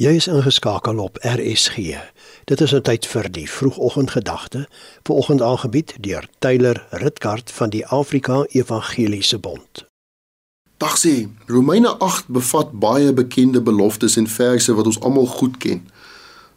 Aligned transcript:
Jy 0.00 0.14
is 0.16 0.30
ingeskakel 0.32 0.96
op 0.98 1.18
RSG. 1.20 1.76
Dit 2.44 2.60
is 2.60 2.72
'n 2.74 2.80
tyd 2.80 3.06
vir 3.06 3.32
die 3.32 3.50
vroegoggendgedagte, 3.50 4.68
vanoggend 5.02 5.42
aangebied 5.42 5.94
deur 6.00 6.28
Tyler 6.38 6.86
Ritgard 6.90 7.50
van 7.52 7.70
die 7.70 7.86
Afrika 7.86 8.44
Evangeliese 8.48 9.38
Bond. 9.38 9.86
Dag 10.76 10.98
sê, 10.98 11.28
Romeine 11.46 11.88
8 11.88 12.28
bevat 12.28 12.72
baie 12.72 13.12
bekende 13.12 13.62
beloftes 13.62 14.16
en 14.16 14.26
verse 14.26 14.74
wat 14.74 14.86
ons 14.86 15.00
almal 15.00 15.26
goed 15.26 15.56
ken. 15.56 15.88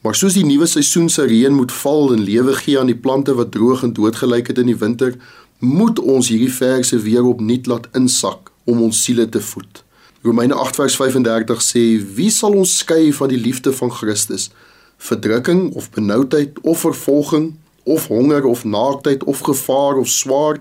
Maar 0.00 0.14
soos 0.14 0.32
die 0.32 0.44
nuwe 0.44 0.66
seisoen 0.66 1.08
se 1.08 1.24
reën 1.24 1.54
moet 1.54 1.72
val 1.72 2.12
en 2.12 2.20
lewe 2.20 2.54
gee 2.54 2.78
aan 2.78 2.86
die 2.86 3.00
plante 3.00 3.34
wat 3.34 3.52
droog 3.52 3.82
en 3.82 3.92
doodgelyk 3.92 4.46
het 4.46 4.58
in 4.58 4.66
die 4.66 4.78
winter, 4.78 5.14
moet 5.58 5.98
ons 5.98 6.28
hierdie 6.28 6.52
verse 6.52 6.98
weer 6.98 7.24
opnuut 7.24 7.66
laat 7.66 7.88
insak 7.92 8.50
om 8.64 8.82
ons 8.82 9.02
siele 9.02 9.28
te 9.28 9.40
voed. 9.40 9.85
Romeine 10.22 10.54
8 10.54 10.74
vers 10.74 10.96
35 10.96 11.62
sê 11.62 11.82
wie 12.16 12.30
sal 12.30 12.56
ons 12.56 12.78
skei 12.80 13.12
van 13.12 13.28
die 13.28 13.40
liefde 13.40 13.72
van 13.72 13.92
Christus? 13.92 14.48
Verdrukking 14.96 15.74
of 15.74 15.90
benoudheid 15.90 16.56
of 16.62 16.80
vervolging 16.80 17.54
of 17.84 18.06
honger 18.08 18.44
of 18.44 18.64
naaktheid 18.64 19.24
of 19.24 19.40
gevaar 19.40 19.96
of 19.96 20.08
swaard? 20.08 20.60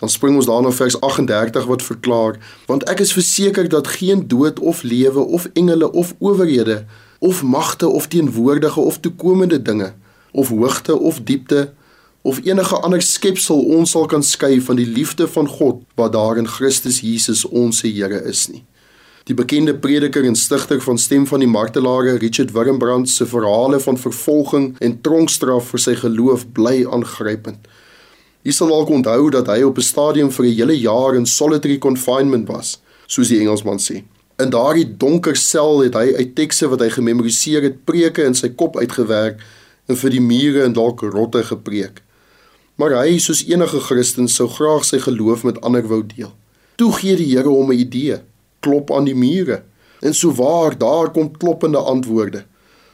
Dan 0.00 0.08
spring 0.08 0.36
ons 0.36 0.46
daarna 0.46 0.70
vers 0.70 1.00
38 1.00 1.66
wat 1.66 1.82
verklaar 1.82 2.38
want 2.70 2.86
ek 2.90 3.02
is 3.02 3.12
verseker 3.12 3.68
dat 3.68 3.90
geen 3.98 4.26
dood 4.28 4.60
of 4.60 4.82
lewe 4.82 5.26
of 5.26 5.50
engele 5.52 5.92
of 5.92 6.14
owerhede 6.18 6.84
of 7.18 7.42
magte 7.42 7.88
of 7.88 8.06
teenwoordige 8.06 8.80
of 8.80 8.98
toekomende 8.98 9.62
dinge 9.62 9.92
of 10.32 10.48
hoogte 10.48 10.98
of 10.98 11.20
diepte 11.20 11.72
of 12.22 12.40
enige 12.44 12.76
ander 12.76 13.02
skepsel 13.02 13.62
ons 13.76 13.90
sal 13.90 14.06
kan 14.06 14.22
skei 14.22 14.60
van 14.62 14.78
die 14.78 14.86
liefde 14.86 15.28
van 15.28 15.48
God 15.48 15.82
wat 15.98 16.12
daar 16.12 16.38
in 16.38 16.48
Christus 16.48 17.02
Jesus 17.02 17.44
ons 17.44 17.82
Here 17.82 18.22
is 18.24 18.48
nie. 18.48 18.62
Die 19.24 19.34
bekende 19.38 19.74
prediker 19.78 20.24
en 20.26 20.34
stigter 20.34 20.80
van 20.82 20.98
Stem 20.98 21.26
van 21.30 21.38
die 21.38 21.48
Martelare, 21.48 22.16
Richard 22.18 22.50
Wurmbrand 22.50 23.10
se 23.10 23.26
verhale 23.26 23.78
van 23.80 23.98
vervolging 23.98 24.72
en 24.82 24.96
tronkstraf 25.00 25.68
vir 25.70 25.82
sy 25.84 25.94
geloof 26.00 26.48
bly 26.56 26.80
aangrypend. 26.90 27.68
Jy 28.42 28.54
sal 28.56 28.72
dalk 28.74 28.90
onthou 28.90 29.30
dat 29.30 29.46
hy 29.46 29.60
op 29.62 29.78
'n 29.78 29.86
stadium 29.86 30.30
vir 30.30 30.46
'n 30.46 30.54
hele 30.58 30.76
jaar 30.78 31.14
in 31.14 31.26
solitary 31.26 31.78
confinement 31.78 32.48
was, 32.48 32.80
soos 33.06 33.28
die 33.28 33.38
Engelsman 33.38 33.78
sê. 33.78 34.02
In 34.38 34.50
daardie 34.50 34.96
donker 34.96 35.36
sel 35.36 35.80
het 35.82 35.94
hy 35.94 36.14
uit 36.18 36.34
tekste 36.34 36.68
wat 36.68 36.80
hy 36.80 36.88
gememoriseer 36.88 37.62
het, 37.62 37.84
preke 37.84 38.24
in 38.24 38.34
sy 38.34 38.48
kop 38.48 38.76
uitgewerk 38.76 39.38
en 39.86 39.96
vir 39.96 40.10
die 40.10 40.20
mure 40.20 40.64
en 40.64 40.72
dalk 40.72 41.00
rotte 41.00 41.42
gepreek. 41.42 42.02
Maar 42.74 42.90
hy, 42.90 43.18
soos 43.18 43.44
enige 43.46 43.80
Christen, 43.80 44.28
sou 44.28 44.48
graag 44.48 44.84
sy 44.84 44.98
geloof 44.98 45.44
met 45.44 45.60
ander 45.60 45.86
wou 45.88 46.02
deel. 46.02 46.32
Toe 46.76 46.92
gee 46.92 47.16
die 47.16 47.36
Here 47.36 47.48
hom 47.48 47.70
'n 47.70 47.78
idee 47.78 48.20
klop 48.62 48.92
aan 48.94 49.08
die 49.08 49.18
mure. 49.18 49.62
En 50.00 50.14
so 50.14 50.32
waar, 50.38 50.78
daar 50.78 51.10
kom 51.10 51.30
kloppende 51.36 51.78
antwoorde. 51.78 52.44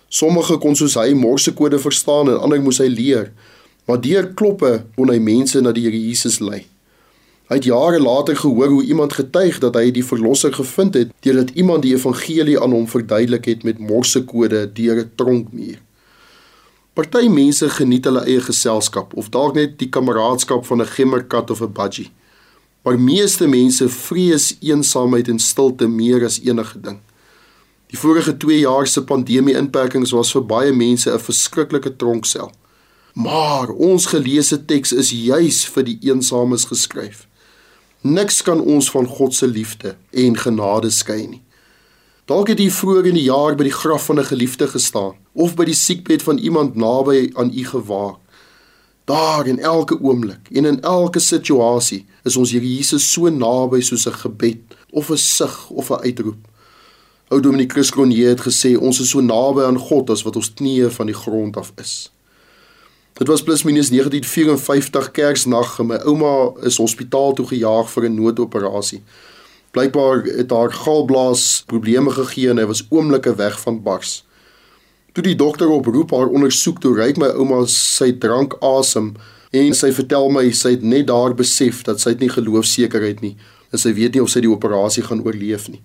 Sommige 0.08 0.56
kon 0.58 0.76
soos 0.76 0.96
hy 0.96 1.12
morsekode 1.12 1.78
verstaan 1.78 2.32
en 2.32 2.40
ander 2.40 2.60
moes 2.64 2.80
hy 2.80 2.88
leer. 2.88 3.32
Maar 3.88 4.00
deur 4.04 4.32
kloppe 4.36 4.72
kon 4.96 5.12
hy 5.12 5.18
mense 5.20 5.60
na 5.60 5.72
die 5.72 5.86
Here 5.86 6.00
Jesus 6.00 6.40
lei. 6.44 6.66
Hy 7.48 7.56
het 7.56 7.64
jare 7.64 8.00
later 8.00 8.36
gehoor 8.36 8.68
hoe 8.74 8.84
iemand 8.84 9.14
getuig 9.16 9.56
dat 9.64 9.76
hy 9.80 9.88
die 9.96 10.04
verlosser 10.04 10.52
gevind 10.52 10.96
het 10.98 11.12
deurdat 11.24 11.54
iemand 11.56 11.86
die 11.86 11.94
evangelie 11.96 12.58
aan 12.60 12.74
hom 12.76 12.88
verduidelik 12.88 13.48
het 13.48 13.64
met 13.64 13.80
morsekode 13.80 14.66
deur 14.76 15.00
'n 15.00 15.12
tronkmuur. 15.16 15.80
Party 16.92 17.28
mense 17.28 17.68
geniet 17.70 18.04
hulle 18.04 18.24
eie 18.26 18.40
geselskap 18.40 19.16
of 19.16 19.30
dalk 19.30 19.54
net 19.54 19.78
die 19.78 19.88
kameraadskap 19.88 20.66
van 20.66 20.82
'n 20.82 20.92
gemmerkat 20.96 21.50
of 21.50 21.62
'n 21.62 21.72
budgie. 21.72 22.10
Maar 22.88 23.00
meeste 23.00 23.46
mense 23.46 23.88
vrees 23.88 24.56
eensaamheid 24.60 25.28
en 25.28 25.38
stilte 25.38 25.86
meer 25.88 26.22
as 26.24 26.38
enige 26.40 26.80
ding. 26.80 26.96
Die 27.92 27.98
vorige 27.98 28.36
2 28.36 28.58
jaar 28.58 28.86
se 28.86 29.02
pandemie-inperkings 29.04 30.14
was 30.16 30.30
vir 30.32 30.46
baie 30.48 30.72
mense 30.72 31.12
'n 31.12 31.20
verskriklike 31.20 31.96
tronksel. 31.96 32.50
Maar 33.12 33.68
ons 33.68 34.06
geleesde 34.06 34.64
teks 34.64 34.92
is 34.92 35.10
juis 35.10 35.64
vir 35.64 35.84
die 35.84 35.98
eensames 36.00 36.64
geskryf. 36.64 37.26
Niks 38.00 38.42
kan 38.42 38.60
ons 38.60 38.90
van 38.90 39.06
God 39.06 39.34
se 39.34 39.46
liefde 39.46 39.96
en 40.10 40.36
genade 40.36 40.90
skei 40.90 41.26
nie. 41.26 41.42
Dalk 42.24 42.48
het 42.48 42.58
jy 42.58 42.70
vroeër 42.70 43.06
in 43.06 43.14
die 43.14 43.28
jaar 43.28 43.54
by 43.54 43.64
die 43.64 43.78
graf 43.82 44.04
van 44.04 44.18
'n 44.18 44.24
geliefde 44.32 44.68
gestaan 44.68 45.14
of 45.34 45.54
by 45.54 45.64
die 45.64 45.74
siekbed 45.74 46.22
van 46.22 46.38
iemand 46.38 46.74
naby 46.74 47.30
aan 47.34 47.52
u 47.54 47.64
gewaak. 47.64 48.16
Daar 49.08 49.46
in 49.46 49.58
elke 49.58 50.00
oomblik 50.00 50.48
en 50.52 50.64
in 50.64 50.80
elke 50.80 51.18
situasie 51.18 52.06
is 52.22 52.36
ons 52.36 52.50
Here 52.52 52.74
Jesus 52.74 53.12
so 53.12 53.30
naby 53.32 53.80
soos 53.80 54.04
'n 54.06 54.12
gebed 54.12 54.76
of 54.90 55.10
'n 55.10 55.16
sug 55.16 55.70
of 55.70 55.90
'n 55.90 56.02
uitroep. 56.04 56.36
Ou 57.28 57.40
Dominiek 57.40 57.72
Christonie 57.72 58.26
het 58.26 58.40
gesê 58.40 58.76
ons 58.76 59.00
is 59.00 59.08
so 59.08 59.20
naby 59.20 59.62
aan 59.62 59.78
God 59.78 60.10
as 60.10 60.22
wat 60.22 60.36
ons 60.36 60.52
knieë 60.54 60.90
van 60.90 61.06
die 61.06 61.14
grond 61.14 61.56
af 61.56 61.72
is. 61.76 62.12
Dit 63.12 63.28
was 63.28 63.42
plus 63.42 63.62
minus 63.62 63.88
1954 63.90 65.10
Kersnag 65.10 65.78
en 65.78 65.86
my 65.86 65.96
ouma 65.96 66.52
is 66.62 66.76
hospitaal 66.76 67.32
toe 67.32 67.46
gejaag 67.46 67.90
vir 67.90 68.04
'n 68.04 68.14
noodoperasie. 68.14 69.02
Blykbaar 69.70 70.22
het 70.22 70.50
haar 70.50 70.72
galblaas 70.72 71.62
probleme 71.66 72.10
gegee 72.10 72.50
en 72.50 72.58
hy 72.58 72.66
was 72.66 72.86
oomblikke 72.90 73.34
weg 73.34 73.60
van 73.60 73.82
bars. 73.82 74.24
Toe 75.18 75.26
die 75.26 75.34
dokter 75.34 75.66
oproep 75.66 76.12
haar 76.14 76.28
ondersoek 76.30 76.76
toe 76.78 76.92
ryk 76.94 77.16
my 77.18 77.32
ouma 77.42 77.64
sy 77.66 78.12
drank 78.22 78.52
asem 78.62 79.08
en 79.50 79.72
sy 79.74 79.88
vertel 79.96 80.28
my 80.30 80.44
sy 80.54 80.76
het 80.76 80.84
net 80.86 81.08
daar 81.08 81.34
besef 81.34 81.80
dat 81.88 81.98
sy 81.98 82.12
nie 82.20 82.28
geloofsekerheid 82.30 83.24
nie 83.24 83.32
en 83.74 83.82
sy 83.82 83.90
weet 83.96 84.14
nie 84.14 84.22
of 84.22 84.30
sy 84.30 84.44
die 84.44 84.52
operasie 84.52 85.02
gaan 85.08 85.24
oorleef 85.26 85.66
nie. 85.72 85.80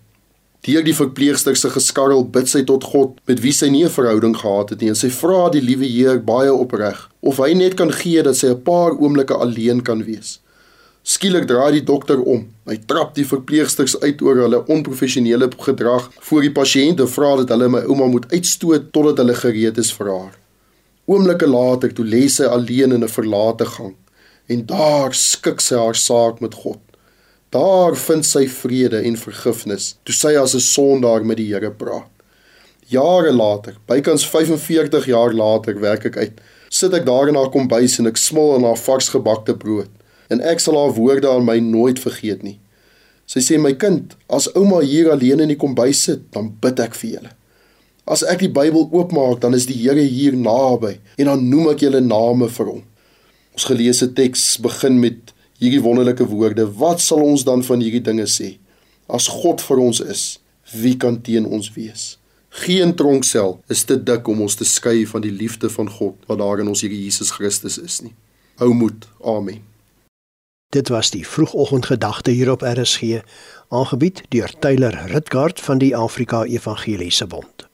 Deur 0.70 0.86
die 0.86 0.94
verpleegster 0.94 1.58
se 1.58 1.74
geskarrel 1.74 2.22
bid 2.36 2.52
sy 2.52 2.62
tot 2.70 2.86
God 2.92 3.18
met 3.26 3.42
wie 3.42 3.56
sy 3.58 3.72
nie 3.74 3.82
'n 3.88 3.96
verhouding 3.98 4.38
gehad 4.38 4.70
het 4.70 4.86
nie 4.86 4.94
en 4.94 5.02
sy 5.02 5.10
vra 5.10 5.50
die 5.50 5.66
liewe 5.66 5.90
Heer 5.90 6.22
baie 6.22 6.54
opreg 6.54 7.10
of 7.24 7.42
hy 7.42 7.56
net 7.58 7.74
kan 7.74 7.90
gee 7.90 8.22
dat 8.22 8.38
sy 8.38 8.54
'n 8.54 8.62
paar 8.62 8.94
oomblikke 9.02 9.34
alleen 9.34 9.82
kan 9.82 10.06
wees. 10.06 10.43
Skielik 11.04 11.50
draai 11.50 11.74
die 11.76 11.84
dokter 11.84 12.22
om. 12.24 12.46
Hy 12.64 12.78
trap 12.88 13.10
die 13.18 13.26
verpleegsters 13.28 13.98
uit 14.00 14.22
oor 14.24 14.38
hulle 14.40 14.62
onprofessionele 14.72 15.50
gedrag 15.66 16.06
voor 16.30 16.46
die 16.46 16.52
pasiënte 16.56 17.10
vra 17.12 17.34
dat 17.42 17.50
hulle 17.52 17.68
my 17.74 17.82
ouma 17.92 18.06
moet 18.08 18.30
uitstoot 18.32 18.86
totdat 18.96 19.20
hulle 19.20 19.36
gereed 19.36 19.82
is 19.84 19.90
vir 19.98 20.12
haar. 20.14 20.38
Oomblikke 21.12 21.50
later 21.52 21.92
toe 21.92 22.06
lê 22.08 22.22
sy 22.32 22.48
alleen 22.48 22.96
in 22.96 23.04
'n 23.04 23.12
verlate 23.12 23.68
gang 23.68 23.96
en 24.48 24.64
daar 24.66 25.12
skik 25.14 25.60
sy 25.60 25.76
haar 25.76 26.00
saak 26.00 26.40
met 26.40 26.56
God. 26.64 26.80
Daar 27.52 27.96
vind 27.96 28.26
sy 28.26 28.48
vrede 28.48 29.04
en 29.04 29.18
vergifnis 29.18 29.96
toe 30.06 30.16
sy 30.16 30.32
as 30.40 30.56
'n 30.56 30.60
sondaar 30.60 31.26
met 31.26 31.38
die 31.38 31.52
Here 31.52 31.72
praat. 31.72 32.08
Jare 32.88 33.34
later, 33.34 33.76
bykans 33.88 34.24
45 34.26 35.06
jaar 35.06 35.34
later, 35.34 35.80
werk 35.80 36.06
ek 36.06 36.18
uit. 36.18 36.42
Sit 36.70 36.94
ek 36.94 37.06
daar 37.06 37.28
in 37.28 37.36
haar 37.36 37.52
kombuis 37.52 38.00
en 38.00 38.08
ek 38.08 38.18
smil 38.18 38.56
aan 38.56 38.64
haar 38.64 38.78
varsgebakte 38.78 39.58
brood 39.58 39.90
en 40.34 40.42
ek 40.42 40.62
sal 40.64 40.78
haar 40.80 40.96
woorde 40.98 41.30
aan 41.30 41.46
my 41.48 41.60
nooit 41.64 42.02
vergeet 42.02 42.44
nie. 42.44 42.58
Sy 43.30 43.42
sê 43.46 43.60
my 43.62 43.72
kind, 43.80 44.18
as 44.28 44.50
ouma 44.58 44.82
hier 44.84 45.12
alleen 45.14 45.46
in 45.46 45.54
die 45.54 45.60
kombuis 45.60 46.04
sit, 46.10 46.28
dan 46.36 46.52
bid 46.62 46.82
ek 46.84 46.98
vir 47.00 47.16
julle. 47.16 47.32
As 48.04 48.24
ek 48.28 48.42
die 48.44 48.52
Bybel 48.52 48.90
oopmaak, 48.92 49.40
dan 49.44 49.56
is 49.56 49.70
die 49.70 49.78
Here 49.80 50.04
hier 50.04 50.36
naby 50.36 50.98
en 51.16 51.30
dan 51.32 51.46
noem 51.48 51.72
ek 51.72 51.86
julle 51.86 52.02
name 52.04 52.50
vir 52.52 52.72
hom. 52.74 52.82
Ons 53.56 53.70
geleesde 53.70 54.10
teks 54.18 54.58
begin 54.64 55.00
met 55.00 55.32
hierdie 55.62 55.82
wonderlike 55.84 56.28
woorde: 56.28 56.68
Wat 56.82 57.00
sal 57.00 57.24
ons 57.24 57.46
dan 57.48 57.64
van 57.64 57.84
hierdie 57.84 58.04
dinge 58.04 58.28
sê? 58.28 58.58
As 59.08 59.30
God 59.32 59.64
vir 59.64 59.80
ons 59.86 60.04
is, 60.04 60.24
wie 60.76 60.98
kan 61.00 61.22
teen 61.24 61.48
ons 61.48 61.72
wees? 61.78 62.18
Geen 62.64 62.94
tronksel 62.94 63.58
is 63.72 63.86
te 63.88 63.98
dik 63.98 64.28
om 64.30 64.44
ons 64.46 64.60
te 64.60 64.68
skei 64.68 65.08
van 65.10 65.24
die 65.24 65.34
liefde 65.34 65.72
van 65.74 65.90
God 65.90 66.20
wat 66.30 66.42
daar 66.44 66.62
in 66.62 66.70
ons 66.70 66.84
Here 66.84 66.94
Jesus 66.94 67.32
Christus 67.34 67.80
is 67.82 68.02
nie. 68.04 68.14
Hou 68.60 68.74
moed. 68.78 69.08
Amen. 69.24 69.73
Dit 70.74 70.90
was 70.90 71.10
die 71.10 71.28
vroegoggendgedagte 71.28 72.32
hier 72.32 72.52
op 72.52 72.62
RSG, 72.62 73.22
aangebied 73.70 74.24
deur 74.30 74.54
Tyler 74.60 75.06
Ritgard 75.06 75.62
van 75.62 75.78
die 75.78 75.96
Afrika 75.96 76.44
Evangeliese 76.44 77.28
Bond. 77.28 77.73